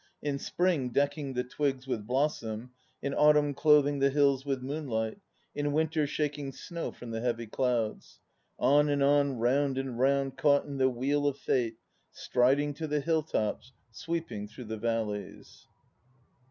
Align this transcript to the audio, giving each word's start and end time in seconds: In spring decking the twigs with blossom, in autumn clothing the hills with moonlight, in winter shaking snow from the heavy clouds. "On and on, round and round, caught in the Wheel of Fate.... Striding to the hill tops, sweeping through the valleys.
In 0.23 0.39
spring 0.39 0.89
decking 0.89 1.35
the 1.35 1.43
twigs 1.43 1.85
with 1.85 2.07
blossom, 2.07 2.71
in 3.03 3.13
autumn 3.13 3.53
clothing 3.53 3.99
the 3.99 4.09
hills 4.09 4.43
with 4.43 4.63
moonlight, 4.63 5.19
in 5.53 5.73
winter 5.73 6.07
shaking 6.07 6.51
snow 6.53 6.91
from 6.91 7.11
the 7.11 7.21
heavy 7.21 7.45
clouds. 7.45 8.19
"On 8.57 8.89
and 8.89 9.03
on, 9.03 9.37
round 9.37 9.77
and 9.77 9.99
round, 9.99 10.37
caught 10.39 10.65
in 10.65 10.77
the 10.79 10.89
Wheel 10.89 11.27
of 11.27 11.37
Fate.... 11.37 11.77
Striding 12.09 12.73
to 12.73 12.87
the 12.87 12.99
hill 13.01 13.21
tops, 13.21 13.73
sweeping 13.91 14.47
through 14.47 14.65
the 14.65 14.77
valleys. 14.77 15.67